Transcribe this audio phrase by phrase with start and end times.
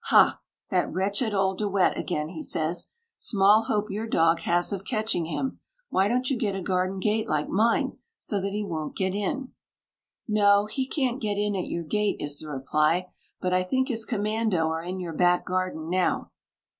[0.05, 0.39] "Ha!
[0.71, 2.89] that wretched old De Wet again!" he says.
[3.17, 5.59] "Small hope your dog has of catching him!
[5.89, 9.49] Why don't you get a garden gate like mine, so that he won't get in?"
[10.27, 14.03] "No; he can't get in at your gate," is the reply; "but I think his
[14.05, 16.31] commando are in your back garden now."